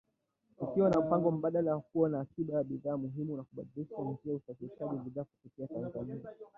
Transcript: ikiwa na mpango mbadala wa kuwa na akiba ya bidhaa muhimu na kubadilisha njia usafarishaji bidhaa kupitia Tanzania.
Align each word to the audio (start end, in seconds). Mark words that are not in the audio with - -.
ikiwa 0.63 0.89
na 0.89 0.99
mpango 0.99 1.31
mbadala 1.31 1.75
wa 1.75 1.81
kuwa 1.81 2.09
na 2.09 2.19
akiba 2.19 2.53
ya 2.53 2.63
bidhaa 2.63 2.97
muhimu 2.97 3.37
na 3.37 3.43
kubadilisha 3.43 3.95
njia 4.01 4.33
usafarishaji 4.35 4.99
bidhaa 5.03 5.23
kupitia 5.23 5.67
Tanzania. 5.67 6.21